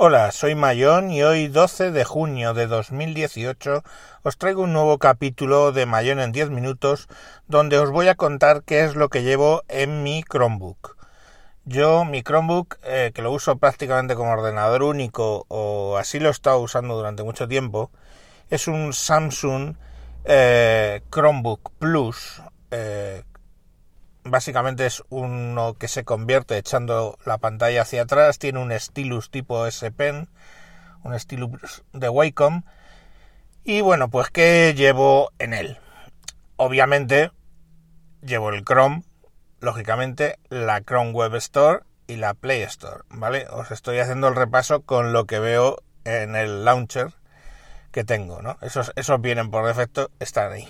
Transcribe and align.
Hola, 0.00 0.30
soy 0.30 0.54
Mayón 0.54 1.10
y 1.10 1.24
hoy 1.24 1.48
12 1.48 1.90
de 1.90 2.04
junio 2.04 2.54
de 2.54 2.68
2018 2.68 3.82
os 4.22 4.38
traigo 4.38 4.62
un 4.62 4.72
nuevo 4.72 4.98
capítulo 4.98 5.72
de 5.72 5.86
Mayón 5.86 6.20
en 6.20 6.30
10 6.30 6.50
minutos 6.50 7.08
donde 7.48 7.80
os 7.80 7.90
voy 7.90 8.06
a 8.06 8.14
contar 8.14 8.62
qué 8.62 8.84
es 8.84 8.94
lo 8.94 9.08
que 9.08 9.24
llevo 9.24 9.64
en 9.66 10.04
mi 10.04 10.22
Chromebook. 10.22 10.96
Yo 11.64 12.04
mi 12.04 12.22
Chromebook, 12.22 12.78
eh, 12.84 13.10
que 13.12 13.22
lo 13.22 13.32
uso 13.32 13.56
prácticamente 13.58 14.14
como 14.14 14.30
ordenador 14.30 14.84
único 14.84 15.46
o 15.48 15.96
así 15.96 16.20
lo 16.20 16.28
he 16.28 16.30
estado 16.30 16.60
usando 16.60 16.96
durante 16.96 17.24
mucho 17.24 17.48
tiempo, 17.48 17.90
es 18.50 18.68
un 18.68 18.92
Samsung 18.92 19.74
eh, 20.26 21.02
Chromebook 21.10 21.72
Plus 21.80 22.40
eh, 22.70 23.24
básicamente 24.30 24.86
es 24.86 25.02
uno 25.08 25.74
que 25.74 25.88
se 25.88 26.04
convierte 26.04 26.58
echando 26.58 27.18
la 27.24 27.38
pantalla 27.38 27.82
hacia 27.82 28.02
atrás, 28.02 28.38
tiene 28.38 28.60
un 28.60 28.72
stylus 28.78 29.30
tipo 29.30 29.66
S 29.66 29.90
Pen, 29.90 30.28
un 31.02 31.18
stylus 31.18 31.84
de 31.92 32.08
Wacom. 32.08 32.62
Y 33.64 33.80
bueno, 33.80 34.08
pues 34.08 34.30
¿qué 34.30 34.74
llevo 34.76 35.30
en 35.38 35.52
él? 35.52 35.78
Obviamente 36.56 37.30
llevo 38.22 38.50
el 38.50 38.64
Chrome, 38.64 39.02
lógicamente 39.60 40.38
la 40.48 40.80
Chrome 40.80 41.12
Web 41.12 41.34
Store 41.36 41.80
y 42.06 42.16
la 42.16 42.34
Play 42.34 42.62
Store, 42.62 43.02
¿vale? 43.10 43.46
Os 43.50 43.70
estoy 43.70 43.98
haciendo 43.98 44.28
el 44.28 44.36
repaso 44.36 44.82
con 44.82 45.12
lo 45.12 45.26
que 45.26 45.38
veo 45.38 45.82
en 46.04 46.36
el 46.36 46.64
launcher 46.64 47.12
que 47.90 48.04
tengo, 48.04 48.42
¿no? 48.42 48.56
Esos, 48.62 48.92
esos 48.96 49.20
vienen 49.20 49.50
por 49.50 49.66
defecto, 49.66 50.10
están 50.18 50.52
ahí. 50.52 50.68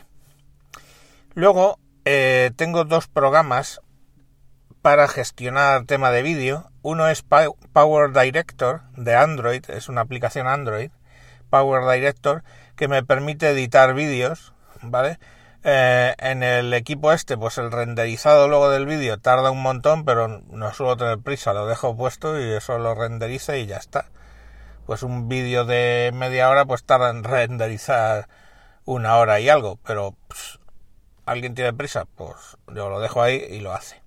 Luego 1.34 1.78
eh, 2.10 2.52
tengo 2.56 2.84
dos 2.84 3.06
programas 3.06 3.82
para 4.80 5.08
gestionar 5.08 5.84
tema 5.84 6.10
de 6.10 6.22
vídeo. 6.22 6.70
Uno 6.80 7.06
es 7.06 7.22
Power 7.22 8.12
Director 8.14 8.80
de 8.96 9.14
Android, 9.14 9.62
es 9.68 9.90
una 9.90 10.00
aplicación 10.00 10.46
Android, 10.46 10.90
Power 11.50 11.82
Director, 11.86 12.44
que 12.76 12.88
me 12.88 13.04
permite 13.04 13.50
editar 13.50 13.92
vídeos, 13.92 14.54
¿vale? 14.80 15.18
Eh, 15.64 16.14
en 16.16 16.42
el 16.42 16.72
equipo 16.72 17.12
este, 17.12 17.36
pues 17.36 17.58
el 17.58 17.70
renderizado 17.70 18.48
luego 18.48 18.70
del 18.70 18.86
vídeo 18.86 19.18
tarda 19.18 19.50
un 19.50 19.60
montón, 19.60 20.06
pero 20.06 20.28
no 20.28 20.72
suelo 20.72 20.96
tener 20.96 21.18
prisa, 21.18 21.52
lo 21.52 21.66
dejo 21.66 21.94
puesto 21.94 22.40
y 22.40 22.52
eso 22.54 22.78
lo 22.78 22.94
renderiza 22.94 23.58
y 23.58 23.66
ya 23.66 23.76
está. 23.76 24.06
Pues 24.86 25.02
un 25.02 25.28
vídeo 25.28 25.66
de 25.66 26.10
media 26.14 26.48
hora, 26.48 26.64
pues 26.64 26.84
tarda 26.84 27.10
en 27.10 27.22
renderizar 27.22 28.28
una 28.86 29.16
hora 29.16 29.40
y 29.40 29.50
algo, 29.50 29.78
pero 29.84 30.16
alguien 31.28 31.54
tiene 31.54 31.72
prisa, 31.72 32.04
pues 32.16 32.56
yo 32.74 32.88
lo 32.88 33.00
dejo 33.00 33.22
ahí 33.22 33.44
y 33.50 33.60
lo 33.60 33.72
hace. 33.72 34.02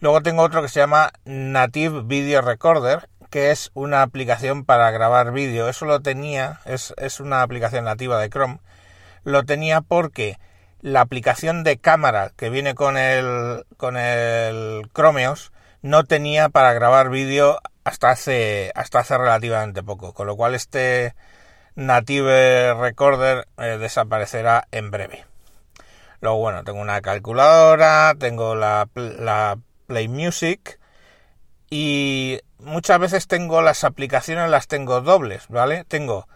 Luego 0.00 0.22
tengo 0.22 0.42
otro 0.42 0.62
que 0.62 0.68
se 0.68 0.80
llama 0.80 1.10
Native 1.24 2.02
Video 2.04 2.40
Recorder, 2.40 3.08
que 3.30 3.50
es 3.50 3.70
una 3.74 4.02
aplicación 4.02 4.64
para 4.64 4.90
grabar 4.90 5.32
vídeo. 5.32 5.68
Eso 5.68 5.84
lo 5.86 6.00
tenía, 6.00 6.60
es, 6.64 6.94
es 6.96 7.20
una 7.20 7.42
aplicación 7.42 7.84
nativa 7.84 8.18
de 8.18 8.30
Chrome. 8.30 8.60
Lo 9.24 9.44
tenía 9.44 9.80
porque 9.82 10.38
la 10.80 11.02
aplicación 11.02 11.64
de 11.64 11.78
cámara 11.78 12.32
que 12.36 12.50
viene 12.50 12.74
con 12.74 12.96
el, 12.96 13.64
con 13.76 13.96
el 13.96 14.90
Chromeos 14.94 15.52
no 15.82 16.04
tenía 16.04 16.48
para 16.48 16.72
grabar 16.72 17.10
vídeo 17.10 17.60
hasta 17.84 18.10
hace, 18.10 18.72
hasta 18.74 19.00
hace 19.00 19.16
relativamente 19.18 19.82
poco. 19.82 20.14
Con 20.14 20.26
lo 20.26 20.36
cual 20.36 20.54
este 20.54 21.14
Native 21.74 22.74
Recorder 22.74 23.46
eh, 23.58 23.78
desaparecerá 23.78 24.66
en 24.72 24.90
breve. 24.90 25.29
Luego, 26.20 26.38
bueno, 26.38 26.64
tengo 26.64 26.80
una 26.80 27.00
calculadora, 27.00 28.14
tengo 28.18 28.54
la, 28.54 28.88
Play 29.86 30.08
Music 30.08 30.78
y 31.70 32.38
muchas 32.58 32.98
veces 33.00 33.26
tengo 33.26 33.62
las 33.62 33.84
aplicaciones, 33.84 34.50
las 34.50 34.68
tengo 34.68 35.00
dobles, 35.00 35.48
¿vale? 35.48 35.84
Tengo, 35.84 36.28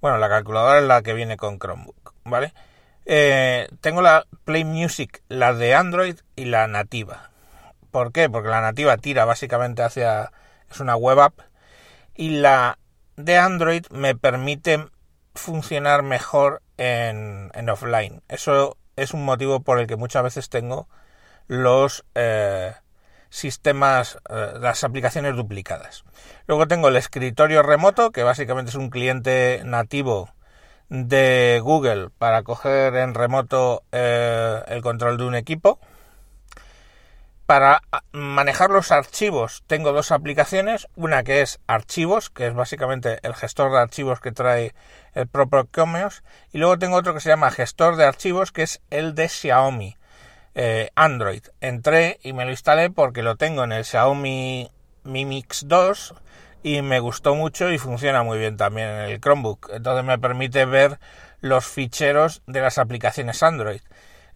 bueno, 0.00 0.18
la 0.18 0.28
calculadora 0.28 0.78
es 0.78 0.84
la 0.86 1.02
que 1.02 1.14
viene 1.14 1.36
con 1.36 1.58
Chromebook, 1.58 2.14
¿vale? 2.24 2.52
Eh, 3.04 3.68
tengo 3.80 4.02
la 4.02 4.26
Play 4.44 4.64
Music, 4.64 5.22
la 5.28 5.52
de 5.52 5.74
Android 5.74 6.16
y 6.34 6.46
la 6.46 6.66
nativa. 6.66 7.30
¿Por 7.90 8.12
qué? 8.12 8.28
Porque 8.28 8.48
la 8.48 8.60
nativa 8.60 8.96
tira 8.96 9.24
básicamente 9.24 9.82
hacia... 9.82 10.32
es 10.70 10.80
una 10.80 10.96
web 10.96 11.20
app 11.20 11.40
y 12.14 12.30
la 12.40 12.78
de 13.16 13.38
Android 13.38 13.86
me 13.90 14.14
permite 14.14 14.86
funcionar 15.34 16.02
mejor 16.02 16.62
en, 16.78 17.50
en 17.54 17.68
offline. 17.68 18.22
Eso 18.28 18.76
es 18.96 19.14
un 19.14 19.24
motivo 19.24 19.60
por 19.60 19.78
el 19.78 19.86
que 19.86 19.96
muchas 19.96 20.22
veces 20.22 20.48
tengo 20.48 20.88
los 21.46 22.04
eh, 22.14 22.74
sistemas, 23.30 24.18
eh, 24.28 24.54
las 24.60 24.82
aplicaciones 24.84 25.36
duplicadas. 25.36 26.04
Luego 26.46 26.66
tengo 26.66 26.88
el 26.88 26.96
escritorio 26.96 27.62
remoto, 27.62 28.10
que 28.10 28.22
básicamente 28.22 28.70
es 28.70 28.76
un 28.76 28.90
cliente 28.90 29.62
nativo 29.64 30.30
de 30.88 31.60
Google 31.62 32.10
para 32.18 32.42
coger 32.42 32.94
en 32.96 33.14
remoto 33.14 33.82
eh, 33.92 34.62
el 34.68 34.82
control 34.82 35.18
de 35.18 35.24
un 35.24 35.34
equipo. 35.34 35.78
Para 37.46 37.82
manejar 38.10 38.70
los 38.70 38.90
archivos 38.90 39.62
tengo 39.68 39.92
dos 39.92 40.10
aplicaciones, 40.10 40.88
una 40.96 41.22
que 41.22 41.42
es 41.42 41.60
Archivos, 41.68 42.28
que 42.28 42.48
es 42.48 42.54
básicamente 42.54 43.20
el 43.22 43.34
gestor 43.34 43.70
de 43.70 43.78
archivos 43.78 44.18
que 44.18 44.32
trae 44.32 44.74
el 45.14 45.28
propio 45.28 45.68
Chromeos, 45.72 46.24
y 46.52 46.58
luego 46.58 46.76
tengo 46.76 46.96
otro 46.96 47.14
que 47.14 47.20
se 47.20 47.28
llama 47.28 47.52
Gestor 47.52 47.94
de 47.94 48.04
Archivos, 48.04 48.50
que 48.50 48.62
es 48.62 48.82
el 48.90 49.14
de 49.14 49.28
Xiaomi, 49.28 49.96
eh, 50.56 50.90
Android. 50.96 51.44
Entré 51.60 52.18
y 52.24 52.32
me 52.32 52.44
lo 52.44 52.50
instalé 52.50 52.90
porque 52.90 53.22
lo 53.22 53.36
tengo 53.36 53.62
en 53.62 53.70
el 53.70 53.84
Xiaomi 53.84 54.68
Mi 55.04 55.24
Mix 55.24 55.68
2 55.68 56.14
y 56.64 56.82
me 56.82 56.98
gustó 56.98 57.36
mucho 57.36 57.70
y 57.70 57.78
funciona 57.78 58.24
muy 58.24 58.38
bien 58.38 58.56
también 58.56 58.88
en 58.88 59.10
el 59.10 59.20
Chromebook. 59.20 59.70
Entonces 59.72 60.04
me 60.04 60.18
permite 60.18 60.64
ver 60.64 60.98
los 61.40 61.64
ficheros 61.64 62.42
de 62.48 62.60
las 62.60 62.78
aplicaciones 62.78 63.44
Android. 63.44 63.82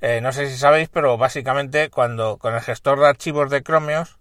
Eh, 0.00 0.20
no 0.22 0.32
sé 0.32 0.48
si 0.48 0.56
sabéis, 0.56 0.88
pero 0.88 1.18
básicamente 1.18 1.90
cuando 1.90 2.38
con 2.38 2.54
el 2.54 2.60
gestor 2.60 3.00
de 3.00 3.08
archivos 3.08 3.50
de 3.50 3.62
Chromeos 3.62 4.18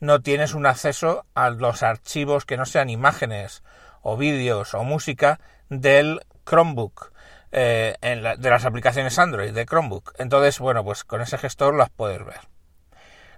no 0.00 0.20
tienes 0.20 0.54
un 0.54 0.66
acceso 0.66 1.26
a 1.34 1.50
los 1.50 1.82
archivos 1.82 2.44
que 2.44 2.56
no 2.56 2.64
sean 2.64 2.88
imágenes 2.88 3.62
o 4.02 4.16
vídeos 4.16 4.74
o 4.74 4.84
música 4.84 5.40
del 5.68 6.20
Chromebook, 6.46 7.12
eh, 7.52 7.96
de 8.00 8.50
las 8.50 8.64
aplicaciones 8.64 9.18
Android 9.18 9.52
de 9.52 9.66
Chromebook. 9.66 10.14
Entonces, 10.18 10.58
bueno, 10.60 10.84
pues 10.84 11.04
con 11.04 11.20
ese 11.20 11.36
gestor 11.36 11.74
las 11.74 11.90
puedes 11.90 12.24
ver. 12.24 12.40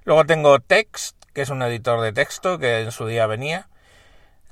Luego 0.05 0.25
tengo 0.27 0.61
Text, 0.61 1.17
que 1.33 1.43
es 1.43 1.51
un 1.51 1.63
editor 1.63 2.01
de 2.01 2.13
texto 2.13 2.59
que 2.59 2.81
en 2.81 2.93
su 2.93 3.07
día 3.07 3.27
venía. 3.27 3.69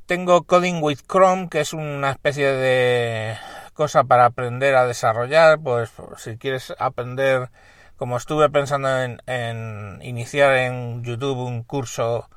Tengo 0.06 0.42
Coding 0.42 0.82
with 0.82 1.00
Chrome, 1.06 1.48
que 1.48 1.60
es 1.60 1.72
una 1.72 2.10
especie 2.10 2.46
de 2.46 3.36
cosa 3.78 4.02
para 4.02 4.24
aprender 4.24 4.74
a 4.74 4.88
desarrollar, 4.88 5.60
pues 5.60 5.92
si 6.16 6.36
quieres 6.36 6.74
aprender, 6.80 7.48
como 7.96 8.16
estuve 8.16 8.50
pensando 8.50 8.88
en, 9.00 10.00
iniciar 10.02 10.56
en 10.56 11.04
YouTube 11.04 11.38
un 11.38 11.62
curso 11.62 12.28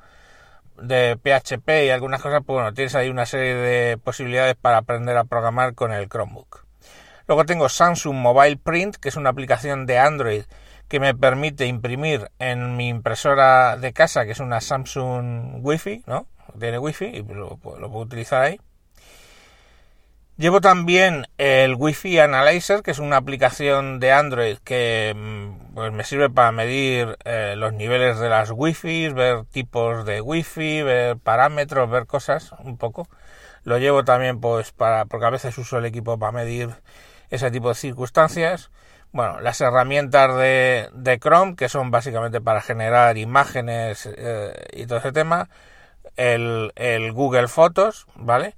de 0.80 1.18
PHP 1.20 1.86
y 1.86 1.90
algunas 1.90 2.22
cosas, 2.22 2.42
pues 2.46 2.54
bueno, 2.54 2.72
tienes 2.74 2.94
ahí 2.94 3.08
una 3.08 3.26
serie 3.26 3.56
de 3.56 3.98
posibilidades 3.98 4.54
para 4.54 4.76
aprender 4.76 5.16
a 5.16 5.24
programar 5.24 5.74
con 5.74 5.92
el 5.92 6.08
Chromebook. 6.08 6.64
Luego 7.26 7.44
tengo 7.44 7.68
Samsung 7.68 8.18
Mobile 8.18 8.58
Print, 8.58 8.94
que 8.94 9.08
es 9.08 9.16
una 9.16 9.30
aplicación 9.30 9.84
de 9.84 9.98
Android 9.98 10.44
que 10.86 11.00
me 11.00 11.12
permite 11.12 11.66
imprimir 11.66 12.30
en 12.38 12.76
mi 12.76 12.88
impresora 12.88 13.76
de 13.76 13.92
casa, 13.92 14.26
que 14.26 14.30
es 14.30 14.38
una 14.38 14.60
Samsung 14.60 15.58
Wi-Fi, 15.60 16.04
¿no? 16.06 16.28
Tiene 16.56 16.78
Wi-Fi 16.78 17.06
y 17.06 17.22
lo 17.22 17.56
puedo 17.56 17.98
utilizar 17.98 18.42
ahí. 18.42 18.60
Llevo 20.38 20.62
también 20.62 21.26
el 21.36 21.74
Wi-Fi 21.74 22.20
Analyzer, 22.20 22.82
que 22.82 22.90
es 22.90 22.98
una 22.98 23.18
aplicación 23.18 24.00
de 24.00 24.12
Android 24.12 24.56
que 24.64 25.12
mm, 25.14 25.74
pues, 25.74 25.92
me 25.92 26.04
sirve 26.04 26.30
para 26.30 26.52
medir 26.52 27.18
eh, 27.24 27.54
los 27.56 27.74
niveles 27.74 28.18
de 28.18 28.30
las 28.30 28.50
Wi-Fi, 28.50 29.10
ver 29.10 29.44
tipos 29.44 30.06
de 30.06 30.22
Wi-Fi, 30.22 30.82
ver 30.82 31.18
parámetros, 31.18 31.90
ver 31.90 32.06
cosas 32.06 32.52
un 32.60 32.78
poco. 32.78 33.08
Lo 33.64 33.78
llevo 33.78 34.04
también 34.04 34.40
pues 34.40 34.72
para 34.72 35.04
porque 35.04 35.26
a 35.26 35.30
veces 35.30 35.56
uso 35.58 35.78
el 35.78 35.84
equipo 35.84 36.18
para 36.18 36.32
medir 36.32 36.70
ese 37.30 37.50
tipo 37.50 37.68
de 37.68 37.74
circunstancias. 37.74 38.70
Bueno, 39.12 39.40
las 39.40 39.60
herramientas 39.60 40.34
de, 40.38 40.88
de 40.94 41.18
Chrome, 41.18 41.56
que 41.56 41.68
son 41.68 41.90
básicamente 41.90 42.40
para 42.40 42.62
generar 42.62 43.18
imágenes 43.18 44.08
eh, 44.16 44.54
y 44.72 44.86
todo 44.86 44.98
ese 44.98 45.12
tema. 45.12 45.50
El, 46.16 46.72
el 46.76 47.12
Google 47.12 47.48
Fotos, 47.48 48.06
¿vale? 48.16 48.54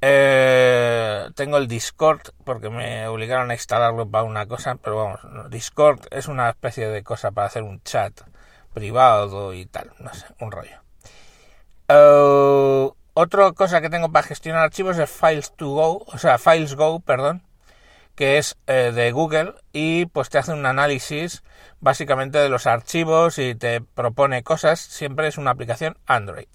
Eh, 0.00 1.28
tengo 1.34 1.56
el 1.56 1.68
Discord 1.68 2.20
porque 2.44 2.68
me 2.70 3.08
obligaron 3.08 3.50
a 3.50 3.54
instalarlo 3.54 4.08
para 4.08 4.24
una 4.24 4.46
cosa, 4.46 4.76
pero 4.76 4.96
vamos, 4.96 5.50
Discord 5.50 6.00
es 6.10 6.28
una 6.28 6.50
especie 6.50 6.88
de 6.88 7.02
cosa 7.02 7.30
para 7.30 7.46
hacer 7.46 7.62
un 7.62 7.82
chat 7.82 8.20
privado 8.74 9.54
y 9.54 9.66
tal, 9.66 9.92
no 9.98 10.12
sé, 10.12 10.26
un 10.40 10.52
rollo. 10.52 10.82
Eh, 11.88 12.90
otra 13.14 13.52
cosa 13.52 13.80
que 13.80 13.88
tengo 13.88 14.12
para 14.12 14.26
gestionar 14.26 14.62
archivos 14.62 14.98
es 14.98 15.08
Files 15.08 15.52
to 15.56 15.68
Go, 15.68 16.04
o 16.06 16.18
sea, 16.18 16.36
Files 16.36 16.74
Go, 16.74 17.00
perdón, 17.00 17.42
que 18.14 18.38
es 18.38 18.58
eh, 18.66 18.92
de 18.94 19.12
Google 19.12 19.54
y 19.72 20.06
pues 20.06 20.28
te 20.28 20.38
hace 20.38 20.52
un 20.52 20.66
análisis 20.66 21.42
básicamente 21.80 22.38
de 22.38 22.50
los 22.50 22.66
archivos 22.66 23.38
y 23.38 23.54
te 23.54 23.80
propone 23.80 24.42
cosas, 24.42 24.80
siempre 24.80 25.28
es 25.28 25.38
una 25.38 25.52
aplicación 25.52 25.96
Android. 26.06 26.48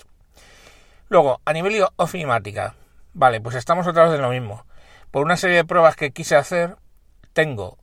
Luego, 1.10 1.42
a 1.46 1.54
nivel 1.54 1.84
ofimática, 1.98 2.76
vale, 3.14 3.42
pues 3.42 3.56
estamos 3.56 3.88
otra 3.88 4.06
vez 4.06 4.16
en 4.16 4.22
lo 4.22 4.30
mismo. 4.30 4.66
Por 5.12 5.24
una 5.24 5.38
serie 5.38 5.58
de 5.58 5.66
pruebas 5.66 5.96
que 5.96 6.12
quise 6.12 6.36
hacer, 6.36 6.78
tengo 7.34 7.78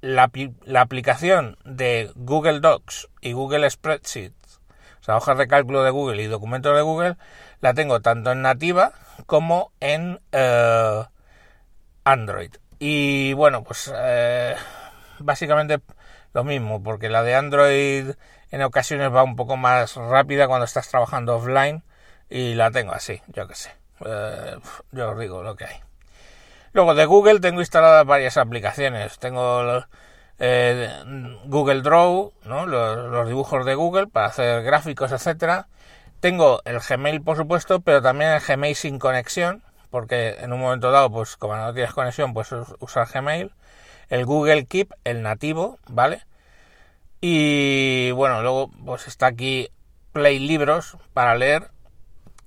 la, 0.00 0.30
la 0.64 0.80
aplicación 0.80 1.56
de 1.64 2.10
Google 2.14 2.60
Docs 2.60 3.08
y 3.20 3.32
Google 3.32 3.68
Spreadsheets, 3.68 4.60
o 5.00 5.02
sea, 5.02 5.16
hojas 5.16 5.38
de 5.38 5.48
cálculo 5.48 5.82
de 5.84 5.90
Google 5.90 6.22
y 6.22 6.26
documentos 6.26 6.74
de 6.74 6.82
Google, 6.82 7.16
la 7.60 7.74
tengo 7.74 8.00
tanto 8.00 8.32
en 8.32 8.42
nativa 8.42 8.92
como 9.26 9.72
en 9.80 10.20
eh, 10.32 11.04
Android. 12.04 12.50
Y 12.78 13.32
bueno, 13.32 13.64
pues 13.64 13.92
eh, 13.94 14.54
básicamente 15.18 15.80
lo 16.32 16.44
mismo, 16.44 16.82
porque 16.82 17.08
la 17.08 17.22
de 17.22 17.34
Android 17.34 18.10
en 18.50 18.62
ocasiones 18.62 19.12
va 19.14 19.22
un 19.22 19.36
poco 19.36 19.56
más 19.56 19.96
rápida 19.96 20.46
cuando 20.46 20.64
estás 20.64 20.88
trabajando 20.88 21.36
offline 21.36 21.82
y 22.30 22.54
la 22.54 22.70
tengo 22.70 22.92
así, 22.92 23.20
yo 23.28 23.46
que 23.48 23.54
sé. 23.54 23.77
Eh, 24.04 24.56
yo 24.92 25.10
os 25.10 25.18
digo 25.18 25.42
lo 25.42 25.56
que 25.56 25.64
hay. 25.64 25.76
Luego 26.72 26.94
de 26.94 27.06
Google 27.06 27.40
tengo 27.40 27.60
instaladas 27.60 28.06
varias 28.06 28.36
aplicaciones. 28.36 29.18
Tengo 29.18 29.84
Google 31.46 31.82
Draw, 31.82 32.32
los, 32.44 32.68
los, 32.68 33.28
dibujos 33.28 33.64
de 33.66 33.74
Google 33.74 34.06
para 34.06 34.26
hacer 34.26 34.62
gráficos, 34.62 35.12
etcétera. 35.12 35.68
Tengo 36.20 36.62
el 36.64 36.80
Gmail, 36.80 37.22
por 37.22 37.36
supuesto, 37.36 37.80
pero 37.80 38.02
también 38.02 38.32
el 38.32 38.40
Gmail 38.40 38.74
sin 38.74 38.98
conexión, 38.98 39.62
porque 39.90 40.36
en 40.40 40.52
un 40.52 40.60
momento 40.60 40.90
dado, 40.90 41.10
pues 41.10 41.36
como 41.36 41.56
no 41.56 41.72
tienes 41.72 41.92
conexión, 41.92 42.34
pues 42.34 42.52
usar 42.80 43.08
Gmail. 43.12 43.52
El 44.08 44.24
Google 44.24 44.66
Keep, 44.66 44.94
el 45.04 45.22
nativo, 45.22 45.78
¿vale? 45.88 46.22
Y 47.20 48.10
bueno, 48.12 48.42
luego 48.42 48.70
pues 48.84 49.08
está 49.08 49.26
aquí 49.26 49.68
Play 50.12 50.38
Libros 50.38 50.96
para 51.12 51.34
leer, 51.34 51.70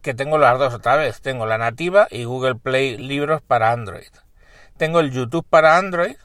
que 0.02 0.14
tengo 0.14 0.38
las 0.38 0.58
dos 0.60 0.74
otra 0.74 0.96
vez. 0.96 1.22
Tengo 1.22 1.46
la 1.46 1.58
nativa 1.58 2.08
y 2.10 2.24
Google 2.26 2.56
Play 2.56 2.98
Libros 2.98 3.42
para 3.42 3.72
Android. 3.72 4.10
Tengo 4.78 5.00
el 5.00 5.12
YouTube 5.12 5.46
para 5.48 5.78
Android, 5.78 6.16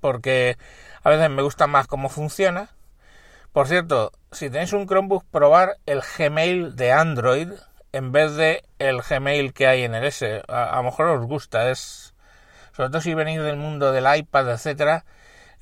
porque 0.00 0.56
a 1.02 1.10
veces 1.10 1.30
me 1.30 1.42
gusta 1.42 1.66
más 1.66 1.86
cómo 1.86 2.08
funciona. 2.08 2.70
Por 3.52 3.68
cierto, 3.68 4.10
si 4.32 4.50
tenéis 4.50 4.72
un 4.72 4.86
Chromebook, 4.88 5.24
probar 5.30 5.76
el 5.86 6.02
Gmail 6.02 6.74
de 6.74 6.92
Android 6.92 7.52
en 7.92 8.10
vez 8.10 8.34
de 8.34 8.64
el 8.80 9.00
Gmail 9.02 9.52
que 9.52 9.68
hay 9.68 9.84
en 9.84 9.94
el 9.94 10.04
S. 10.04 10.42
A, 10.48 10.76
lo 10.76 10.82
mejor 10.82 11.06
os 11.06 11.24
gusta, 11.26 11.70
es 11.70 12.14
sobre 12.72 12.90
todo 12.90 13.00
si 13.00 13.14
venís 13.14 13.40
del 13.40 13.56
mundo 13.56 13.92
del 13.92 14.04
iPad, 14.16 14.50
etcétera, 14.50 15.04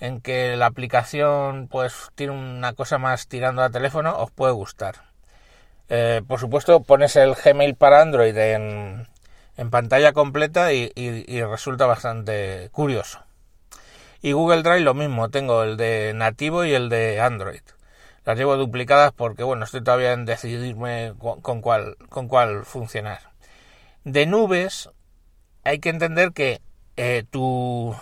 en 0.00 0.22
que 0.22 0.56
la 0.56 0.66
aplicación 0.66 1.68
pues 1.68 2.08
tiene 2.14 2.32
una 2.32 2.72
cosa 2.72 2.96
más 2.96 3.28
tirando 3.28 3.62
a 3.62 3.68
teléfono, 3.68 4.16
os 4.16 4.30
puede 4.30 4.54
gustar. 4.54 5.11
Eh, 5.94 6.22
por 6.26 6.40
supuesto, 6.40 6.82
pones 6.82 7.16
el 7.16 7.34
Gmail 7.34 7.74
para 7.74 8.00
Android 8.00 8.34
en, 8.36 9.06
pantalla 9.70 10.12
completa 10.12 10.72
y, 10.72 10.90
y 10.96 11.42
resulta 11.42 11.86
bastante 11.86 12.70
curioso. 12.72 13.20
Y 14.22 14.32
Google 14.32 14.62
Drive 14.62 14.80
lo 14.80 14.94
mismo, 14.94 15.28
tengo 15.28 15.62
el 15.62 15.76
de 15.76 16.12
nativo 16.14 16.64
y 16.64 16.72
el 16.72 16.88
de 16.88 17.20
Android 17.20 17.60
las 18.24 18.38
llevo 18.38 18.56
duplicadas 18.56 19.12
porque 19.12 19.42
bueno 19.42 19.64
estoy 19.64 19.82
todavía 19.82 20.12
en 20.12 20.24
decidirme 20.24 21.14
con 21.18 21.60
cuál 21.60 21.96
con 22.08 22.28
cuál 22.28 22.64
funcionar 22.64 23.20
de 24.04 24.26
nubes 24.26 24.90
hay 25.64 25.78
que 25.78 25.88
entender 25.88 26.32
que 26.32 26.60
eh, 26.96 27.24
tu 27.30 27.94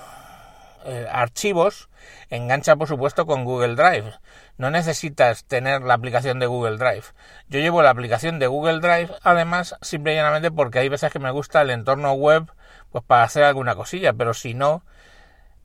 eh, 0.84 1.06
archivos 1.10 1.88
engancha 2.28 2.76
por 2.76 2.88
supuesto 2.88 3.26
con 3.26 3.44
Google 3.44 3.74
Drive 3.74 4.12
no 4.58 4.70
necesitas 4.70 5.44
tener 5.44 5.82
la 5.82 5.94
aplicación 5.94 6.38
de 6.38 6.46
Google 6.46 6.76
Drive 6.76 7.04
yo 7.48 7.60
llevo 7.60 7.82
la 7.82 7.90
aplicación 7.90 8.38
de 8.38 8.46
Google 8.46 8.80
Drive 8.80 9.10
además 9.22 9.76
simple 9.82 10.12
y 10.12 10.16
llanamente 10.16 10.50
porque 10.50 10.78
hay 10.78 10.88
veces 10.88 11.12
que 11.12 11.18
me 11.18 11.30
gusta 11.30 11.62
el 11.62 11.70
entorno 11.70 12.12
web 12.12 12.52
pues 12.90 13.04
para 13.04 13.24
hacer 13.24 13.44
alguna 13.44 13.74
cosilla 13.74 14.12
pero 14.12 14.34
si 14.34 14.54
no 14.54 14.82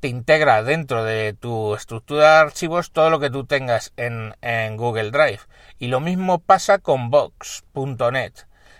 integra 0.07 0.63
dentro 0.63 1.03
de 1.03 1.33
tu 1.33 1.75
estructura 1.75 2.33
de 2.33 2.39
archivos 2.39 2.91
todo 2.91 3.09
lo 3.09 3.19
que 3.19 3.29
tú 3.29 3.45
tengas 3.45 3.93
en, 3.97 4.33
Google 4.77 5.11
Drive. 5.11 5.41
Y 5.79 5.87
lo 5.87 5.99
mismo 5.99 6.39
pasa 6.39 6.79
con 6.79 7.09
Box.net. 7.09 8.33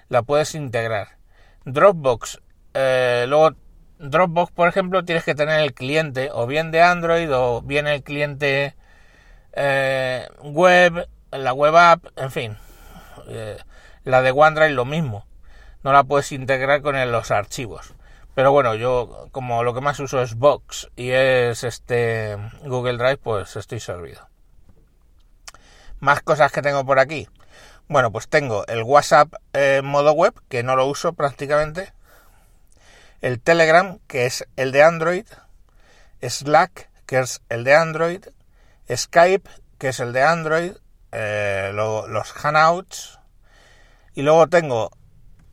La 0.10 0.24
puedes 0.24 0.56
integrar. 0.56 1.18
Dropbox, 1.66 2.42
eh, 2.74 3.26
luego 3.28 3.56
Dropbox, 4.10 4.52
por 4.52 4.68
ejemplo, 4.68 5.04
tienes 5.04 5.24
que 5.24 5.36
tener 5.36 5.60
el 5.60 5.74
cliente 5.74 6.30
o 6.32 6.48
bien 6.48 6.72
de 6.72 6.82
Android 6.82 7.30
o 7.34 7.62
bien 7.62 7.88
el 7.88 8.04
cliente 8.04 8.76
eh, 9.54 10.28
web, 10.42 11.08
la 11.32 11.54
web 11.54 11.76
app, 11.76 12.06
en 12.16 12.32
fin. 12.32 12.58
Eh, 13.28 13.58
la 14.04 14.22
de 14.22 14.32
OneDrive 14.32 14.72
lo 14.72 14.86
mismo. 14.86 15.26
No 15.84 15.92
la 15.94 16.04
puedes 16.04 16.32
integrar 16.32 16.82
con 16.82 17.12
los 17.12 17.32
archivos. 17.32 17.94
Pero 18.36 18.52
bueno, 18.52 18.76
yo 18.76 19.30
como 19.32 19.64
lo 19.64 19.74
que 19.74 19.82
más 19.82 20.00
uso 20.00 20.22
es 20.22 20.36
Box 20.36 20.90
y 20.96 21.12
es 21.12 21.64
este 21.64 22.38
Google 22.64 22.98
Drive, 22.98 23.18
pues 23.18 23.56
estoy 23.56 23.80
servido. 23.80 24.28
Más 26.00 26.22
cosas 26.22 26.52
que 26.52 26.62
tengo 26.62 26.86
por 26.86 27.00
aquí. 27.00 27.30
Bueno, 27.88 28.12
pues 28.12 28.28
tengo 28.28 28.66
el 28.68 28.84
WhatsApp 28.84 29.34
en 29.54 29.86
modo 29.86 30.12
web, 30.12 30.34
que 30.50 30.64
no 30.64 30.76
lo 30.76 30.86
uso 30.86 31.14
prácticamente. 31.14 31.94
El 33.22 33.40
Telegram, 33.42 34.00
que 34.08 34.26
es 34.26 34.48
el 34.56 34.72
de 34.72 34.84
Android. 34.84 35.26
Slack, 36.22 36.90
que 37.06 37.20
es 37.20 37.42
el 37.50 37.64
de 37.64 37.76
Android. 37.76 38.26
Skype, 38.94 39.50
que 39.78 39.90
es 39.90 40.00
el 40.00 40.14
de 40.14 40.24
Android. 40.24 40.74
Eh, 41.12 41.72
los 41.74 42.32
Hangouts. 42.34 43.20
Y 44.14 44.22
luego 44.22 44.48
tengo 44.48 44.92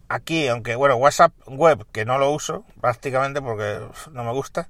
aquí, 0.09 0.49
aunque 0.49 0.77
bueno, 0.77 0.97
WhatsApp 0.97 1.33
web, 1.47 1.87
que 1.93 2.05
no 2.05 2.19
lo 2.19 2.31
uso 2.31 2.65
prácticamente 2.81 3.41
porque 3.41 3.81
no 4.13 4.25
me 4.25 4.33
gusta. 4.33 4.69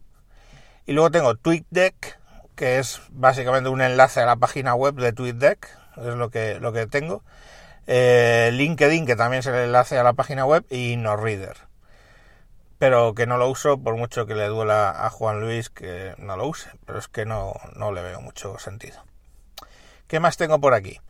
Y 0.87 0.93
luego 0.93 1.11
tengo 1.11 1.35
TweetDeck, 1.35 2.19
que 2.55 2.79
es 2.79 3.01
básicamente 3.11 3.69
un 3.69 3.81
enlace 3.81 4.21
a 4.21 4.27
la 4.27 4.37
página 4.37 4.75
web 4.75 4.95
de 4.95 5.13
TweetDeck, 5.13 5.69
es 5.97 6.15
lo 6.15 6.31
que, 6.31 6.59
lo 6.61 6.73
que 6.73 6.87
tengo. 6.87 7.23
Eh, 7.87 8.51
LinkedIn, 8.53 9.07
que 9.07 9.17
también 9.17 9.41
es 9.41 9.47
el 9.47 9.55
enlace 9.55 9.99
a 9.99 10.03
la 10.03 10.13
página 10.13 10.45
web, 10.45 10.65
y 10.71 10.97
NoReader. 10.97 11.57
Pero 12.83 13.15
que 13.15 13.29
no 13.29 13.39
lo 13.39 13.49
uso, 13.49 13.79
por 13.79 13.97
mucho 13.97 14.27
que 14.27 14.35
le 14.35 14.49
duela 14.49 14.91
a 14.91 15.09
Juan 15.09 15.41
Luis 15.41 15.71
que 15.71 16.17
no 16.19 16.37
lo 16.37 16.49
use, 16.49 16.69
pero 16.85 16.99
es 16.99 17.07
que 17.07 17.25
no, 17.25 17.53
no 17.77 17.93
le 17.93 18.03
veo 18.03 18.21
mucho 18.21 18.59
sentido. 18.59 19.05
¿Qué 20.09 20.19
más 20.19 20.37
tengo 20.37 20.59
por 20.61 20.75
aquí? 20.75 21.01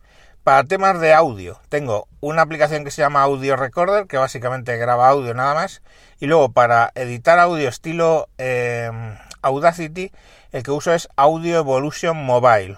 Para 0.43 0.65
temas 0.65 0.99
de 0.99 1.15
audio, 1.15 1.59
tengo 1.69 2.07
una 2.21 2.43
aplicación 2.43 2.83
que 2.83 2.91
se 2.91 3.01
llama 3.01 3.23
Audio 3.23 3.55
Recorder, 3.55 4.05
que 4.05 4.17
básicamente 4.17 4.77
graba 4.77 5.09
audio 5.09 5.33
nada 5.33 5.55
más. 5.55 5.81
Y 6.19 6.27
luego 6.27 6.51
para 6.51 6.91
editar 6.93 7.39
audio 7.39 7.69
estilo 7.69 8.27
em, 8.37 9.17
Audacity, 9.41 10.11
el 10.51 10.61
que 10.61 10.69
uso 10.69 10.93
es 10.93 11.09
Audio 11.15 11.57
Evolution 11.57 12.23
Mobile. 12.23 12.77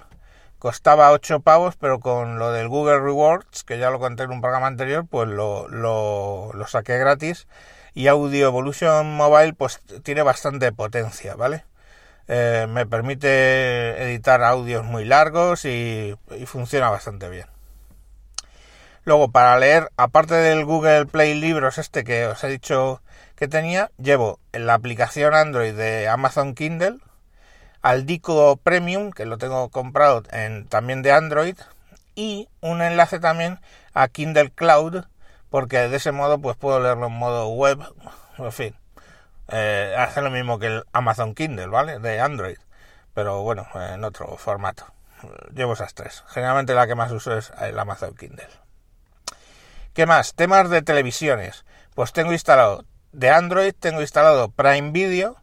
Costaba 0.58 1.12
8 1.12 1.42
pavos, 1.42 1.76
pero 1.76 2.00
con 2.00 2.40
lo 2.40 2.54
del 2.54 2.70
Google 2.70 3.02
Rewards, 3.02 3.66
que 3.66 3.78
ya 3.78 3.90
lo 3.90 4.00
conté 4.00 4.24
en 4.24 4.32
un 4.32 4.40
programa 4.40 4.68
anterior, 4.68 5.06
pues 5.06 5.28
lo, 5.28 5.68
lo, 5.68 6.54
lo 6.54 6.68
saqué 6.68 6.98
gratis. 6.98 7.46
Y 7.96 8.08
Audio 8.08 8.46
Evolution 8.46 9.16
Mobile, 9.16 9.54
pues 9.54 9.82
tiene 10.04 10.22
bastante 10.22 10.72
potencia, 10.72 11.34
¿vale? 11.36 11.66
Eh, 12.28 12.68
me 12.70 12.86
permite 12.86 14.04
editar 14.04 14.44
audios 14.44 14.86
muy 14.86 15.06
largos 15.06 15.66
y 15.66 16.16
funciona 16.46 16.92
bastante 16.92 17.30
bien. 17.30 17.48
Luego, 19.06 19.30
para 19.30 19.60
leer, 19.60 19.92
aparte 19.98 20.34
del 20.34 20.66
Google 20.66 21.06
Play 21.06 21.36
Libros 21.36 21.78
este 21.78 22.04
que 22.04 22.26
os 22.26 22.44
he 22.44 22.48
dicho 22.48 23.04
que 23.36 23.48
tenía, 23.48 23.92
llevo 24.00 24.40
la 24.52 24.74
aplicación 24.74 25.36
Android 25.36 25.76
de 25.76 26.08
Amazon 26.08 26.56
Kindle, 26.56 26.98
al 27.84 28.08
Dico 28.08 28.58
Premium, 28.58 29.12
que 29.12 29.28
lo 29.28 29.38
tengo 29.38 29.70
comprado 29.70 30.24
en, 30.32 30.66
también 30.66 31.04
de 31.04 31.12
Android, 31.12 31.56
y 32.16 32.50
un 32.62 32.82
enlace 32.82 33.20
también 33.20 33.60
a 33.94 34.08
Kindle 34.08 34.50
Cloud, 34.50 35.06
porque 35.50 35.88
de 35.88 35.98
ese 35.98 36.12
modo 36.12 36.40
pues 36.40 36.58
puedo 36.58 36.80
leerlo 36.80 37.08
en 37.08 37.14
modo 37.14 37.50
web, 37.50 37.80
en 38.38 38.52
fin, 38.52 38.76
eh, 39.50 39.96
hace 39.98 40.22
lo 40.22 40.32
mismo 40.32 40.60
que 40.60 40.68
el 40.68 40.84
Amazon 40.92 41.36
Kindle, 41.36 41.68
¿vale? 41.68 42.00
De 42.00 42.20
Android, 42.20 42.58
pero 43.14 43.42
bueno, 43.42 43.68
en 43.76 44.04
otro 44.04 44.38
formato. 44.38 44.86
Llevo 45.54 45.74
esas 45.74 45.94
tres. 45.94 46.24
Generalmente 46.28 46.76
la 46.76 46.88
que 46.88 46.96
más 46.96 47.12
uso 47.12 47.38
es 47.38 47.52
el 47.62 47.80
Amazon 47.80 48.16
Kindle. 48.16 48.50
¿Qué 49.94 50.06
más? 50.06 50.36
Temas 50.36 50.70
de 50.70 50.82
televisiones. 50.82 51.66
Pues 51.94 52.12
tengo 52.12 52.34
instalado 52.34 52.84
de 53.14 53.30
Android, 53.30 53.74
tengo 53.80 54.02
instalado 54.02 54.50
Prime 54.50 54.92
Video, 54.92 55.38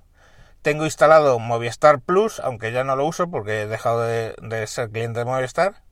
tengo 0.60 0.84
instalado 0.84 1.38
Movistar 1.38 2.00
Plus, 2.00 2.38
aunque 2.38 2.70
ya 2.70 2.84
no 2.84 2.94
lo 2.94 3.06
uso 3.06 3.30
porque 3.30 3.62
he 3.62 3.66
dejado 3.66 4.02
de, 4.02 4.66
ser 4.66 4.90
cliente 4.90 5.20
de 5.20 5.24
Movistar. 5.24 5.82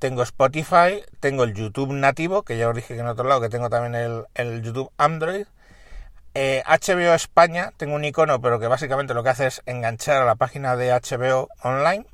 Tengo 0.00 0.22
Spotify, 0.22 1.04
tengo 1.20 1.44
el 1.44 1.52
YouTube 1.52 1.92
nativo, 1.92 2.42
que 2.42 2.56
ya 2.56 2.70
os 2.70 2.74
dije 2.74 2.94
que 2.94 3.00
en 3.00 3.06
otro 3.06 3.28
lado 3.28 3.42
que 3.42 3.50
tengo 3.50 3.68
también 3.68 4.26
el, 4.34 4.62
YouTube 4.62 4.90
Android. 4.96 5.46
HBO 6.34 7.00
eh, 7.00 7.14
España, 7.14 7.72
tengo 7.76 7.96
un 7.96 8.04
icono, 8.04 8.40
pero 8.40 8.58
que 8.58 8.66
básicamente 8.66 9.12
lo 9.12 9.22
que 9.22 9.28
hace 9.28 9.46
es 9.46 9.62
enganchar 9.66 10.22
a 10.22 10.24
la 10.24 10.36
página 10.36 10.74
de 10.74 10.90
HBO 10.90 11.48
online. 11.62 12.06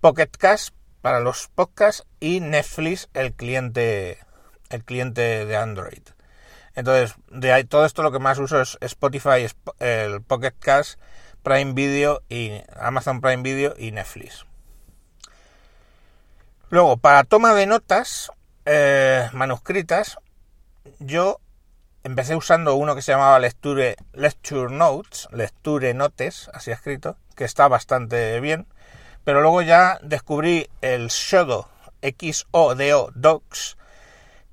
Pocket 0.00 0.30
Cash 0.38 0.68
para 1.02 1.18
los 1.18 1.48
podcasts 1.48 2.06
y 2.20 2.38
Netflix, 2.38 3.08
el 3.14 3.32
cliente 3.34 4.18
el 4.68 4.84
cliente 4.84 5.44
de 5.46 5.56
Android. 5.56 6.02
Entonces, 6.76 7.16
de 7.32 7.52
ahí, 7.52 7.64
todo 7.64 7.84
esto 7.84 8.04
lo 8.04 8.12
que 8.12 8.20
más 8.20 8.38
uso 8.38 8.60
es 8.60 8.78
Spotify, 8.80 9.48
el 9.80 10.22
Pocket 10.22 10.54
Cash, 10.58 10.94
Prime 11.42 11.72
Video 11.72 12.22
y 12.28 12.62
Amazon 12.78 13.20
Prime 13.20 13.42
Video 13.42 13.74
y 13.76 13.90
Netflix. 13.90 14.46
Luego, 16.70 16.98
para 16.98 17.24
toma 17.24 17.52
de 17.52 17.66
notas 17.66 18.30
eh, 18.64 19.28
manuscritas, 19.32 20.18
yo 21.00 21.40
empecé 22.04 22.36
usando 22.36 22.76
uno 22.76 22.94
que 22.94 23.02
se 23.02 23.10
llamaba 23.10 23.40
Lecture, 23.40 23.96
Notes, 24.70 25.26
Lecture 25.32 25.92
Notes, 25.94 26.48
así 26.54 26.70
escrito, 26.70 27.16
que 27.34 27.42
está 27.42 27.66
bastante 27.66 28.38
bien, 28.38 28.68
pero 29.24 29.40
luego 29.40 29.62
ya 29.62 29.98
descubrí 30.02 30.70
el 30.80 31.08
Shodo 31.08 31.68
XODO 32.02 33.10
Docs, 33.16 33.76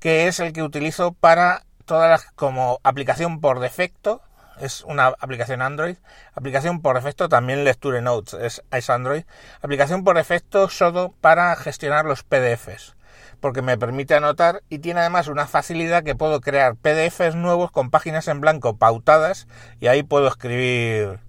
que 0.00 0.26
es 0.26 0.40
el 0.40 0.52
que 0.52 0.64
utilizo 0.64 1.12
para 1.12 1.66
todas 1.84 2.10
las 2.10 2.32
como 2.32 2.80
aplicación 2.82 3.40
por 3.40 3.60
defecto, 3.60 4.22
es 4.60 4.82
una 4.84 5.06
aplicación 5.06 5.62
Android, 5.62 5.96
aplicación 6.34 6.82
por 6.82 6.96
defecto 6.96 7.28
también 7.28 7.64
Lecture 7.64 8.00
Notes 8.02 8.34
es, 8.34 8.62
es 8.70 8.90
Android, 8.90 9.24
aplicación 9.60 10.04
por 10.04 10.16
defecto 10.16 10.68
Shodo 10.68 11.14
para 11.20 11.54
gestionar 11.56 12.04
los 12.04 12.22
PDFs 12.22 12.94
porque 13.40 13.62
me 13.62 13.78
permite 13.78 14.14
anotar 14.14 14.62
y 14.68 14.80
tiene 14.80 15.00
además 15.00 15.28
una 15.28 15.46
facilidad 15.46 16.02
que 16.02 16.14
puedo 16.14 16.40
crear 16.40 16.76
PDFs 16.76 17.34
nuevos 17.36 17.70
con 17.70 17.90
páginas 17.90 18.28
en 18.28 18.40
blanco 18.40 18.76
pautadas 18.76 19.46
y 19.80 19.86
ahí 19.86 20.02
puedo 20.02 20.28
escribir 20.28 21.20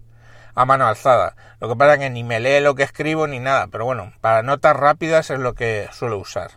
a 0.55 0.65
mano 0.65 0.87
alzada. 0.87 1.35
Lo 1.59 1.69
que 1.69 1.75
pasa 1.75 1.93
es 1.93 1.99
que 1.99 2.09
ni 2.09 2.23
me 2.23 2.39
lee 2.39 2.61
lo 2.61 2.75
que 2.75 2.83
escribo 2.83 3.27
ni 3.27 3.39
nada, 3.39 3.67
pero 3.67 3.85
bueno, 3.85 4.11
para 4.21 4.43
notas 4.43 4.75
rápidas 4.75 5.29
es 5.29 5.39
lo 5.39 5.53
que 5.53 5.87
suelo 5.91 6.17
usar. 6.17 6.51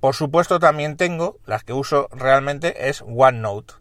Por 0.00 0.14
supuesto 0.14 0.58
también 0.58 0.96
tengo, 0.96 1.36
las 1.44 1.62
que 1.62 1.74
uso 1.74 2.08
realmente 2.10 2.88
es 2.88 3.04
OneNote. 3.06 3.74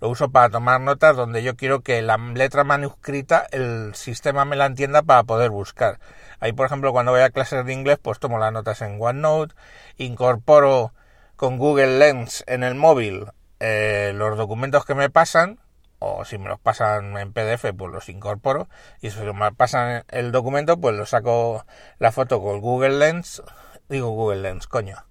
Lo 0.00 0.10
uso 0.10 0.30
para 0.30 0.50
tomar 0.50 0.80
notas 0.80 1.16
donde 1.16 1.42
yo 1.42 1.56
quiero 1.56 1.80
que 1.80 2.02
la 2.02 2.18
letra 2.18 2.64
manuscrita 2.64 3.46
el 3.50 3.94
sistema 3.94 4.44
me 4.44 4.56
la 4.56 4.66
entienda 4.66 5.02
para 5.02 5.24
poder 5.24 5.50
buscar. 5.50 6.00
Ahí, 6.38 6.52
por 6.52 6.66
ejemplo, 6.66 6.92
cuando 6.92 7.12
voy 7.12 7.22
a 7.22 7.30
clases 7.30 7.64
de 7.64 7.72
inglés, 7.72 7.98
pues 8.00 8.18
tomo 8.18 8.38
las 8.38 8.52
notas 8.52 8.82
en 8.82 8.98
OneNote, 9.00 9.54
incorporo 9.96 10.92
con 11.36 11.58
Google 11.58 11.98
Lens 11.98 12.44
en 12.46 12.62
el 12.62 12.74
móvil 12.74 13.26
eh, 13.58 14.12
los 14.14 14.36
documentos 14.36 14.84
que 14.84 14.94
me 14.94 15.08
pasan, 15.08 15.58
o 15.98 16.24
si 16.26 16.36
me 16.36 16.48
los 16.48 16.60
pasan 16.60 17.16
en 17.16 17.32
PDF, 17.32 17.72
pues 17.76 17.92
los 17.92 18.08
incorporo, 18.08 18.68
y 19.00 19.10
si 19.10 19.20
me 19.20 19.52
pasan 19.52 20.04
el 20.08 20.30
documento, 20.30 20.78
pues 20.78 20.94
lo 20.94 21.06
saco 21.06 21.64
la 21.98 22.12
foto 22.12 22.42
con 22.42 22.60
Google 22.60 22.98
Lens, 22.98 23.42
digo 23.88 24.10
Google 24.10 24.42
Lens, 24.42 24.66
coño, 24.66 25.06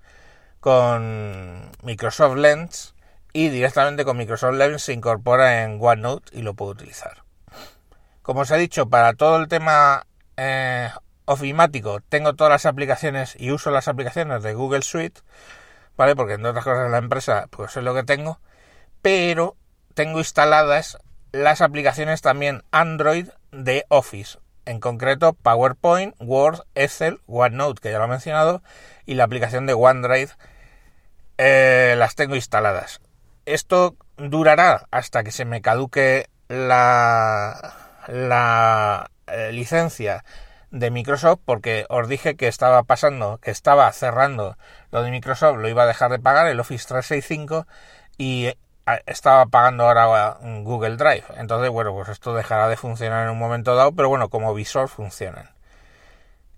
con 0.60 1.72
Microsoft 1.82 2.38
Lens, 2.38 2.95
y 3.36 3.50
directamente 3.50 4.06
con 4.06 4.16
Microsoft 4.16 4.56
Lens 4.56 4.84
se 4.84 4.94
incorpora 4.94 5.64
en 5.64 5.78
OneNote 5.82 6.38
y 6.38 6.42
lo 6.42 6.54
puedo 6.54 6.72
utilizar. 6.72 7.26
Como 8.22 8.40
os 8.40 8.52
he 8.52 8.58
dicho, 8.58 8.88
para 8.88 9.14
todo 9.14 9.36
el 9.36 9.50
tema 9.50 10.08
eh, 10.38 10.90
ofimático 11.26 12.00
tengo 12.08 12.36
todas 12.36 12.52
las 12.52 12.66
aplicaciones 12.66 13.36
y 13.38 13.52
uso 13.52 13.72
las 13.72 13.90
aplicaciones 13.90 14.42
de 14.42 14.54
Google 14.54 14.84
Suite, 14.84 15.20
¿vale? 15.98 16.16
Porque 16.16 16.36
en 16.36 16.46
otras 16.46 16.64
cosas 16.64 16.90
la 16.90 16.98
empresa 16.98 17.48
pues 17.50 17.76
es 17.76 17.84
lo 17.84 17.94
que 17.94 18.04
tengo, 18.04 18.40
pero 19.02 19.58
tengo 19.96 20.20
instaladas 20.20 20.98
las 21.34 21.60
aplicaciones 21.60 22.22
también 22.22 22.64
Android 22.72 23.28
de 23.52 23.84
Office, 23.90 24.40
en 24.64 24.80
concreto 24.80 25.34
PowerPoint, 25.34 26.16
Word, 26.22 26.62
Excel, 26.74 27.20
OneNote, 27.28 27.82
que 27.82 27.92
ya 27.92 28.00
lo 28.00 28.06
he 28.06 28.08
mencionado, 28.08 28.64
y 29.06 29.16
la 29.16 29.26
aplicación 29.26 29.66
de 29.66 29.74
OneDrive 29.74 30.32
eh, 31.38 31.96
las 31.98 32.16
tengo 32.16 32.36
instaladas. 32.36 33.02
Esto 33.46 33.96
durará 34.18 34.88
hasta 34.92 35.24
que 35.24 35.32
se 35.32 35.46
me 35.46 35.62
caduque 35.62 36.30
la, 36.48 37.74
la 38.08 39.12
eh, 39.28 39.52
licencia 39.52 40.24
de 40.72 40.92
Microsoft 40.92 41.40
porque 41.46 41.86
os 41.90 42.08
dije 42.08 42.36
que 42.36 42.48
estaba 42.48 42.84
pasando, 42.84 43.40
que 43.40 43.52
estaba 43.52 43.92
cerrando 43.92 44.58
lo 44.92 45.04
de 45.04 45.12
Microsoft, 45.12 45.58
lo 45.58 45.70
iba 45.70 45.84
a 45.84 45.88
dejar 45.88 46.12
de 46.12 46.20
pagar 46.20 46.48
el 46.48 46.60
Office 46.60 46.86
365 46.88 47.66
y 48.18 48.48
eh, 48.48 48.58
estaba 49.06 49.46
pagando 49.46 49.86
ahora 49.86 50.38
Google 50.64 50.98
Drive. 50.98 51.26
Entonces, 51.38 51.70
bueno, 51.70 51.94
pues 51.94 52.10
esto 52.10 52.34
dejará 52.36 52.68
de 52.68 52.78
funcionar 52.78 53.26
en 53.26 53.32
un 53.32 53.40
momento 53.40 53.76
dado, 53.76 53.94
pero 53.94 54.10
bueno, 54.10 54.30
como 54.30 54.54
visor 54.54 54.90
funcionan. 54.90 55.50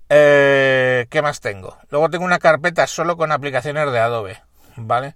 Eh, 0.10 1.06
¿Qué 1.10 1.22
más 1.22 1.42
tengo? 1.42 1.78
Luego 1.90 2.10
tengo 2.10 2.26
una 2.26 2.40
carpeta 2.40 2.88
solo 2.88 3.18
con 3.18 3.32
aplicaciones 3.32 3.92
de 3.92 4.00
Adobe, 4.00 4.42
¿vale? 4.78 5.16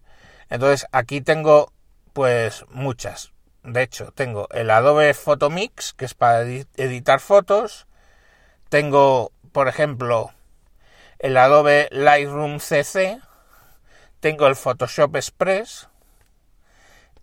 Entonces 0.52 0.86
aquí 0.92 1.22
tengo 1.22 1.72
pues 2.14 2.66
muchas. 2.70 3.32
De 3.64 3.82
hecho, 3.82 4.12
tengo 4.12 4.48
el 4.52 4.70
Adobe 4.70 5.14
Photomix, 5.14 5.94
que 5.94 6.06
es 6.06 6.14
para 6.14 6.42
editar 6.42 7.20
fotos, 7.20 7.88
tengo, 8.70 9.32
por 9.52 9.68
ejemplo, 9.68 10.32
el 11.20 11.38
Adobe 11.38 11.88
Lightroom 11.92 12.60
CC, 12.60 13.22
tengo 14.20 14.48
el 14.48 14.56
Photoshop 14.56 15.16
Express 15.16 15.88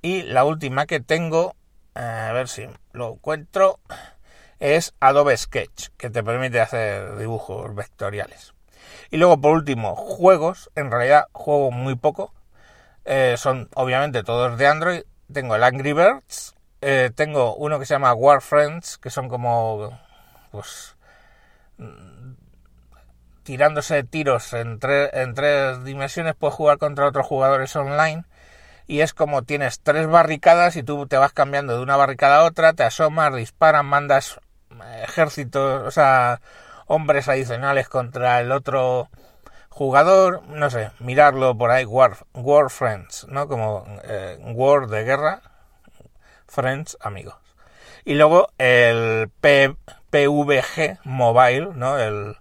y 0.01 0.23
la 0.23 0.45
última 0.45 0.87
que 0.87 1.01
tengo, 1.01 1.55
a 1.95 2.33
ver 2.33 2.49
si 2.49 2.67
lo 2.93 3.13
encuentro, 3.13 3.79
es 4.59 4.95
Adobe 5.01 5.37
Sketch, 5.37 5.89
que 5.99 6.09
te 6.09 6.23
permite 6.23 6.61
hacer 6.61 7.17
dibujos 7.19 7.75
vectoriales. 7.75 8.55
Y 9.11 9.19
luego, 9.19 9.39
por 9.39 9.53
último, 9.53 9.97
juegos. 9.97 10.71
En 10.75 10.91
realidad, 10.91 11.27
juego 11.33 11.71
muy 11.71 11.95
poco. 11.95 12.33
Eh, 13.11 13.37
son 13.39 13.71
obviamente 13.75 14.23
todos 14.23 14.59
de 14.59 14.67
Android. 14.67 15.03
Tengo 15.33 15.57
el 15.57 15.65
Angry 15.65 15.95
Birds. 15.95 16.55
Eh, 16.83 17.11
tengo 17.15 17.55
uno 17.57 17.79
que 17.79 17.87
se 17.87 17.95
llama 17.95 18.13
War 18.13 18.43
Friends, 18.43 18.99
que 18.99 19.09
son 19.09 19.31
como 19.31 19.99
pues 20.51 20.95
tirándose 23.45 24.05
tiros 24.05 24.53
en, 24.53 24.79
en 24.83 25.35
tres 25.35 25.85
dimensiones, 25.85 26.35
puedes 26.35 26.55
jugar 26.55 26.77
contra 26.77 27.07
otros 27.07 27.27
jugadores 27.27 27.75
online 27.77 28.25
y 28.87 29.01
es 29.01 29.15
como 29.15 29.43
tienes 29.43 29.81
tres 29.81 30.07
barricadas 30.07 30.77
y 30.77 30.83
tú 30.83 31.07
te 31.07 31.17
vas 31.17 31.33
cambiando 31.33 31.75
de 31.77 31.83
una 31.83 31.97
barricada 31.97 32.41
a 32.41 32.45
otra, 32.45 32.75
te 32.75 32.83
asomas, 32.83 33.35
disparan, 33.35 33.87
mandas 33.87 34.39
ejércitos, 35.03 35.87
o 35.87 35.91
sea, 35.91 36.43
hombres 36.87 37.29
adicionales 37.29 37.89
contra 37.89 38.41
el 38.41 38.53
otro 38.53 39.09
jugador, 39.79 40.43
no 40.49 40.71
sé, 40.71 40.91
mirarlo 40.99 41.57
por 41.57 41.71
ahí, 41.71 41.85
War, 41.85 42.17
War 42.35 42.69
Friends, 42.69 43.29
¿no? 43.29 43.47
Como 43.47 43.87
eh, 44.03 44.37
War 44.53 44.89
de 44.89 45.05
guerra, 45.05 45.41
Friends, 46.49 46.99
amigos. 47.01 47.37
Y 48.05 48.17
luego 48.17 48.49
el 48.59 49.31
P 49.41 49.77
PVG 50.11 50.99
Mobile, 51.05 51.69
¿no? 51.77 51.97
El 51.97 52.39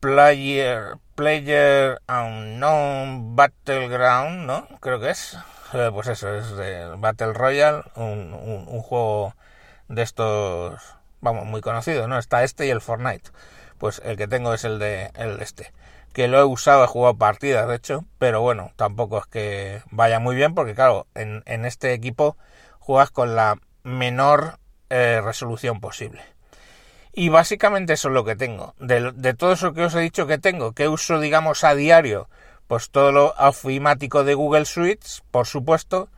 Player, 0.00 0.96
Player 1.14 2.00
Unknown 2.08 3.36
Battleground, 3.36 4.46
¿no? 4.46 4.66
Creo 4.80 4.98
que 4.98 5.10
es. 5.10 5.36
Eh, 5.74 5.90
pues 5.92 6.06
eso, 6.06 6.34
es 6.34 6.56
de 6.56 6.94
Battle 6.96 7.34
Royale, 7.34 7.82
un, 7.96 8.32
un, 8.32 8.80
juego 8.80 9.34
de 9.88 10.00
estos, 10.00 10.80
vamos, 11.20 11.44
muy 11.44 11.60
conocido, 11.60 12.08
¿no? 12.08 12.18
Está 12.18 12.44
este 12.44 12.66
y 12.66 12.70
el 12.70 12.80
Fortnite. 12.80 13.30
Pues 13.78 14.00
el 14.04 14.16
que 14.16 14.28
tengo 14.28 14.54
es 14.54 14.64
el 14.64 14.78
de 14.78 15.10
el 15.14 15.40
este. 15.40 15.72
Que 16.12 16.28
lo 16.28 16.38
he 16.38 16.44
usado, 16.44 16.84
he 16.84 16.86
jugado 16.86 17.16
partidas, 17.16 17.68
de 17.68 17.76
hecho, 17.76 18.04
pero 18.18 18.40
bueno, 18.40 18.72
tampoco 18.76 19.18
es 19.18 19.26
que 19.26 19.82
vaya 19.90 20.18
muy 20.18 20.34
bien, 20.34 20.54
porque 20.54 20.74
claro, 20.74 21.06
en, 21.14 21.64
este 21.66 21.92
equipo 21.92 22.36
juegas 22.78 23.10
con 23.10 23.36
la 23.36 23.58
menor 23.82 24.58
eh, 24.88 25.20
resolución 25.22 25.80
posible. 25.80 26.22
Y 27.12 27.30
básicamente 27.30 27.94
eso 27.94 28.08
es 28.08 28.14
lo 28.14 28.24
que 28.24 28.36
tengo. 28.36 28.74
De, 28.78 29.34
todo 29.34 29.52
eso 29.52 29.72
que 29.72 29.84
os 29.84 29.94
he 29.94 30.00
dicho 30.00 30.26
que 30.26 30.38
tengo, 30.38 30.72
que 30.72 30.88
uso, 30.88 31.18
digamos, 31.18 31.64
a 31.64 31.74
diario, 31.74 32.28
pues 32.66 32.90
todo 32.90 33.10
lo 33.10 33.34
ofimático 33.38 34.22
de 34.22 34.34
Google 34.34 34.66
Suites, 34.66 35.22
por 35.30 35.46
supuesto, 35.46 36.08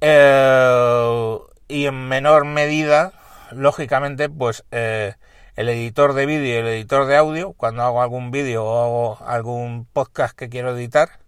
eh, 0.00 1.38
y 1.66 1.86
en 1.86 2.08
menor 2.08 2.44
medida, 2.44 3.12
lógicamente, 3.50 4.28
pues 4.28 4.64
eh, 4.70 5.14
el 5.56 5.68
editor 5.68 6.14
de 6.14 6.26
vídeo 6.26 6.46
y 6.46 6.58
el 6.58 6.66
editor 6.66 7.06
de 7.06 7.16
audio, 7.16 7.52
cuando 7.52 7.82
hago 7.82 8.02
algún 8.02 8.30
vídeo 8.30 8.64
o 8.64 9.16
hago 9.16 9.26
algún 9.28 9.86
podcast 9.92 10.36
que 10.36 10.48
quiero 10.48 10.76
editar. 10.76 11.20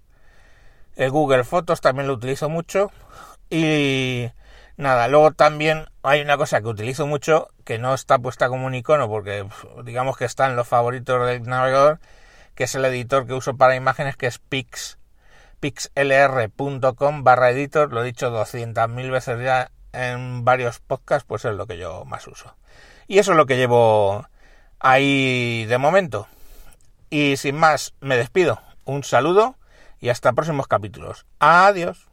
El 0.96 1.10
Google 1.10 1.44
Fotos 1.44 1.80
también 1.80 2.08
lo 2.08 2.14
utilizo 2.14 2.48
mucho. 2.48 2.90
Y 3.50 4.30
Nada, 4.78 5.08
luego 5.08 5.32
también 5.32 5.86
hay 6.02 6.20
una 6.20 6.36
cosa 6.36 6.60
que 6.60 6.68
utilizo 6.68 7.06
mucho 7.06 7.48
que 7.64 7.78
no 7.78 7.94
está 7.94 8.18
puesta 8.18 8.48
como 8.48 8.66
un 8.66 8.74
icono 8.74 9.08
porque 9.08 9.46
digamos 9.84 10.18
que 10.18 10.26
está 10.26 10.46
en 10.46 10.56
los 10.56 10.68
favoritos 10.68 11.26
del 11.26 11.44
navegador, 11.44 11.98
que 12.54 12.64
es 12.64 12.74
el 12.74 12.84
editor 12.84 13.26
que 13.26 13.32
uso 13.32 13.56
para 13.56 13.74
imágenes 13.74 14.16
que 14.16 14.26
es 14.26 14.38
pix 14.38 14.98
pixlr.com 15.60 17.24
barra 17.24 17.50
editor, 17.50 17.90
lo 17.90 18.02
he 18.02 18.06
dicho 18.06 18.30
200.000 18.30 19.10
veces 19.10 19.42
ya 19.42 19.70
en 19.94 20.44
varios 20.44 20.80
podcasts, 20.80 21.24
pues 21.26 21.46
es 21.46 21.54
lo 21.54 21.66
que 21.66 21.78
yo 21.78 22.04
más 22.04 22.26
uso. 22.26 22.54
Y 23.06 23.18
eso 23.18 23.32
es 23.32 23.36
lo 23.36 23.46
que 23.46 23.56
llevo 23.56 24.26
ahí 24.80 25.64
de 25.66 25.78
momento. 25.78 26.26
Y 27.10 27.36
sin 27.36 27.56
más, 27.56 27.94
me 28.00 28.16
despido. 28.16 28.60
Un 28.84 29.04
saludo 29.04 29.56
y 30.00 30.08
hasta 30.08 30.32
próximos 30.32 30.66
capítulos. 30.66 31.26
Adiós. 31.38 32.05